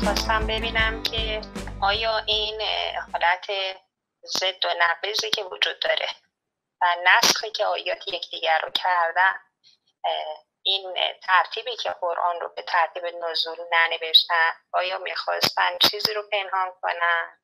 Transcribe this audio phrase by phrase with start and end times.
[0.00, 1.40] می‌خواستم ببینم که
[1.82, 2.62] آیا این
[3.12, 3.46] حالت
[4.24, 6.08] ضد و نقیزی که وجود داره
[6.82, 9.34] و نسخی که آیات یکدیگر رو کردن
[10.62, 17.38] این ترتیبی که قرآن رو به ترتیب نزول ننوشتن آیا می‌خواستن چیزی رو پنهان کنن؟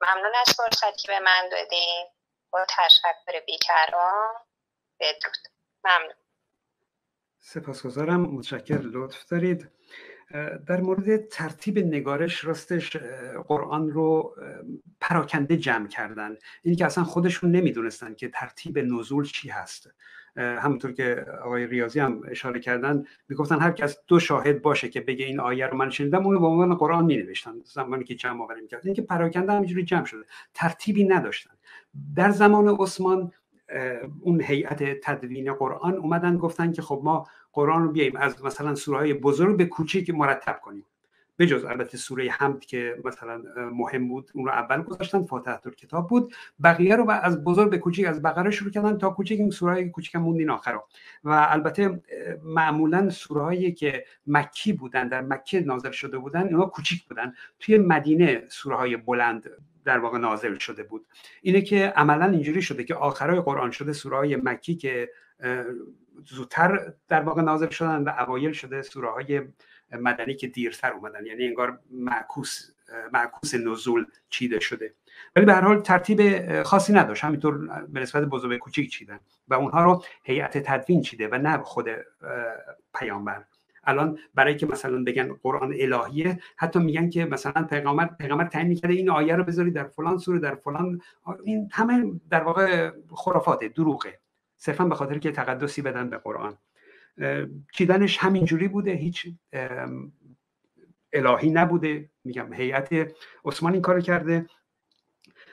[0.00, 2.06] ممنون از فرصتی به من دادین.
[2.50, 4.34] با تشکر بیکران
[5.00, 5.48] بدرود.
[5.84, 6.14] ممنون.
[7.38, 8.20] سپاسگزارم.
[8.20, 9.70] متشکر لطف دارید.
[10.66, 12.96] در مورد ترتیب نگارش راستش
[13.48, 14.36] قرآن رو
[15.00, 16.36] پراکنده جمع کردن.
[16.62, 19.90] اینی که اصلا خودشون نمی‌دونستن که ترتیب نزول چی هست.
[20.36, 25.26] همونطور که آقای ریاضی هم اشاره کردن می‌گفتن هر کس دو شاهد باشه که بگه
[25.26, 28.60] این آیه رو من شنیدم اونو به عنوان قرآن می نوشتن زمانی که جمع آوری
[28.60, 30.24] می‌کرد اینکه پراکنده همینجوری جمع شده.
[30.54, 31.50] ترتیبی نداشتن.
[32.16, 33.32] در زمان عثمان
[34.20, 38.98] اون هیئت تدوین قرآن اومدن گفتن که خب ما قرآن رو بیایم از مثلا سوره
[38.98, 40.84] های بزرگ به کوچیک مرتب کنیم.
[41.38, 43.42] بجز البته سوره حمد که مثلا
[43.72, 46.34] مهم بود اون رو اول گذاشتن فاتحه کتاب بود.
[46.62, 50.16] بقیه رو از بزرگ به کوچیک از بقره شروع کردن تا کوچیک این سوره کوچیک
[50.16, 50.86] موندین رو.
[51.24, 52.02] و البته
[52.42, 57.32] معمولا سوره هایی که مکی بودن در مکه نازل شده بودن اینا کوچیک بودن.
[57.60, 59.50] توی مدینه سوره های بلند
[59.86, 61.06] در واقع نازل شده بود.
[61.42, 65.10] اینه که عملا اینجوری شده که آخرای قرآن شده سوره های مکی که
[66.24, 69.42] زودتر در واقع نازل شدن و اوایل شده سوره های
[69.92, 71.26] مدنی که دیرتر اومدن.
[71.26, 72.70] یعنی انگار معکوس
[73.12, 74.94] معکوس نزول چیده شده.
[75.36, 77.24] ولی به هر حال ترتیب خاصی نداشت.
[77.24, 79.20] همینطور به نسبت بزرگ کوچیک چیدن.
[79.48, 81.88] و اونها رو هیئت تدوین چیده و نه خود
[82.94, 83.44] پیامبر.
[83.86, 88.94] الان برای که مثلا بگن قرآن الهیه حتی میگن که مثلا پیغمبر پیغمبر تعیین می‌کرده
[88.94, 91.00] این آیه رو بذاری در فلان سوره در فلان
[91.44, 94.20] این همه در واقع خرافاته دروغه.
[94.56, 96.58] صرفا به خاطر که تقدسی بدن به قرآن.
[97.72, 99.26] چیدنش همینجوری بوده هیچ
[101.12, 102.10] الهی نبوده.
[102.24, 103.12] میگم هیئت
[103.44, 104.46] عثمان این کار کرده.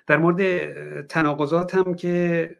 [0.07, 2.55] در مورد تناقضات هم که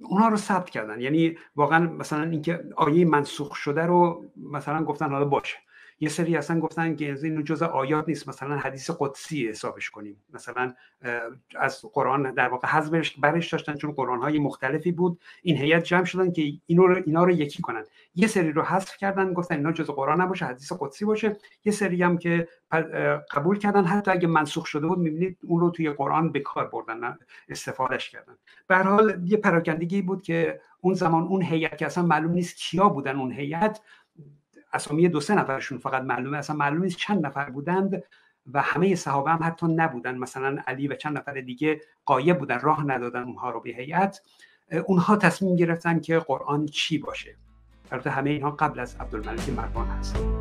[0.00, 1.00] اونها رو ثبت کردن.
[1.00, 5.56] یعنی واقعا مثلا اینکه آیه منسوخ شده رو مثلا گفتن حالا باشه.
[6.00, 10.24] یه سری اصلا گفتن که این جزء آیات نیست مثلا حدیث قدسی حسابش کنیم.
[10.32, 10.74] مثلا
[11.58, 15.20] از قرآن در واقع حذفش برش داشتن چون قرآن های مختلفی بود.
[15.42, 17.84] این هیئت جمع شدن که اینو رو اینا رو یکی کنن.
[18.14, 21.36] یه سری رو حذف کردن گفتن اینا جزء قرآن نباشه حدیث قدسی باشه.
[21.64, 22.48] یه سری هم که
[23.30, 27.18] قبول کردن حتی اگه منسوخ شده بود می‌بینید اون رو توی قرآن به کار بردن
[27.48, 28.34] استفادهش کردن.
[28.66, 32.88] به حال یه پراکندگی بود که اون زمان اون هیئت که اصلا معلوم نیست کیا
[32.88, 33.80] بودن اون هیئت
[34.74, 36.38] اسامی دو سه نفرشون فقط معلومه.
[36.38, 38.02] اصلا معلوم نیست چند نفر بودند
[38.52, 40.18] و همه صحابه هم حتی نبودن.
[40.18, 44.20] مثلا علی و چند نفر دیگه قایب بودن راه ندادن اونها رو به هیئت.
[44.86, 47.36] اونها تصمیم گرفتن که قرآن چی باشه.
[47.92, 50.33] البته همه اینها قبل از عبدالملک مروان هست.